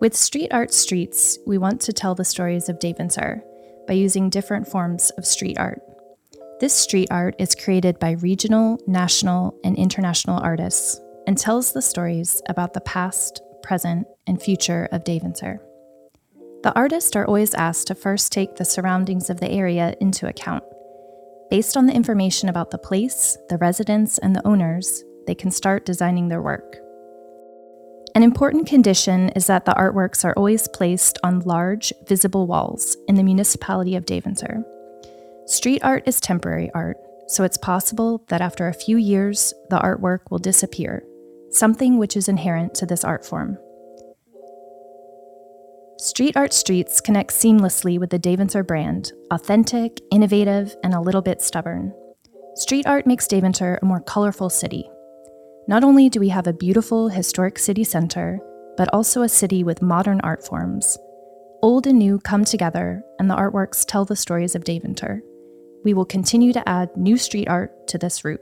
With 0.00 0.14
Street 0.14 0.52
Art 0.52 0.72
Streets, 0.72 1.40
we 1.44 1.58
want 1.58 1.80
to 1.80 1.92
tell 1.92 2.14
the 2.14 2.24
stories 2.24 2.68
of 2.68 2.78
Daventry 2.78 3.40
by 3.88 3.94
using 3.94 4.30
different 4.30 4.68
forms 4.68 5.10
of 5.18 5.26
street 5.26 5.58
art. 5.58 5.82
This 6.60 6.72
street 6.72 7.08
art 7.10 7.34
is 7.40 7.56
created 7.56 7.98
by 7.98 8.12
regional, 8.12 8.78
national, 8.86 9.58
and 9.64 9.76
international 9.76 10.38
artists 10.38 11.00
and 11.26 11.36
tells 11.36 11.72
the 11.72 11.82
stories 11.82 12.40
about 12.48 12.74
the 12.74 12.80
past, 12.82 13.42
present, 13.64 14.06
and 14.28 14.40
future 14.40 14.88
of 14.92 15.02
Daventry. 15.02 15.58
The 16.62 16.74
artists 16.76 17.16
are 17.16 17.26
always 17.26 17.54
asked 17.54 17.88
to 17.88 17.96
first 17.96 18.30
take 18.30 18.54
the 18.54 18.64
surroundings 18.64 19.30
of 19.30 19.40
the 19.40 19.50
area 19.50 19.96
into 20.00 20.28
account. 20.28 20.62
Based 21.50 21.76
on 21.76 21.86
the 21.86 21.94
information 21.94 22.48
about 22.48 22.70
the 22.70 22.78
place, 22.78 23.36
the 23.48 23.58
residents, 23.58 24.18
and 24.18 24.36
the 24.36 24.46
owners, 24.46 25.02
they 25.26 25.34
can 25.34 25.50
start 25.50 25.84
designing 25.84 26.28
their 26.28 26.42
work. 26.42 26.76
An 28.18 28.24
important 28.24 28.66
condition 28.66 29.28
is 29.36 29.46
that 29.46 29.64
the 29.64 29.74
artworks 29.74 30.24
are 30.24 30.32
always 30.32 30.66
placed 30.66 31.20
on 31.22 31.38
large, 31.42 31.92
visible 32.08 32.48
walls 32.48 32.96
in 33.06 33.14
the 33.14 33.22
municipality 33.22 33.94
of 33.94 34.06
Daventry. 34.06 34.56
Street 35.46 35.84
art 35.84 36.02
is 36.04 36.20
temporary 36.20 36.68
art, 36.74 36.96
so 37.28 37.44
it's 37.44 37.56
possible 37.56 38.24
that 38.26 38.40
after 38.40 38.66
a 38.66 38.74
few 38.74 38.96
years, 38.96 39.54
the 39.70 39.78
artwork 39.78 40.32
will 40.32 40.40
disappear, 40.40 41.04
something 41.52 41.96
which 41.96 42.16
is 42.16 42.26
inherent 42.26 42.74
to 42.74 42.86
this 42.86 43.04
art 43.04 43.24
form. 43.24 43.56
Street 45.98 46.36
Art 46.36 46.52
Streets 46.52 47.00
connect 47.00 47.30
seamlessly 47.30 48.00
with 48.00 48.10
the 48.10 48.18
Daventry 48.18 48.64
brand, 48.64 49.12
authentic, 49.30 50.00
innovative, 50.10 50.74
and 50.82 50.92
a 50.92 51.00
little 51.00 51.22
bit 51.22 51.40
stubborn. 51.40 51.94
Street 52.56 52.84
art 52.84 53.06
makes 53.06 53.28
Daventry 53.28 53.78
a 53.80 53.84
more 53.84 54.00
colorful 54.00 54.50
city. 54.50 54.90
Not 55.68 55.84
only 55.84 56.08
do 56.08 56.18
we 56.18 56.30
have 56.30 56.46
a 56.46 56.52
beautiful 56.54 57.10
historic 57.10 57.58
city 57.58 57.84
center, 57.84 58.40
but 58.78 58.88
also 58.94 59.20
a 59.20 59.28
city 59.28 59.62
with 59.62 59.82
modern 59.82 60.18
art 60.22 60.42
forms. 60.42 60.96
Old 61.60 61.86
and 61.86 61.98
new 61.98 62.18
come 62.20 62.42
together, 62.42 63.02
and 63.18 63.28
the 63.28 63.36
artworks 63.36 63.84
tell 63.86 64.06
the 64.06 64.16
stories 64.16 64.54
of 64.54 64.64
Daventry. 64.64 65.20
We 65.84 65.92
will 65.92 66.06
continue 66.06 66.54
to 66.54 66.66
add 66.66 66.96
new 66.96 67.18
street 67.18 67.48
art 67.48 67.86
to 67.88 67.98
this 67.98 68.24
route. 68.24 68.40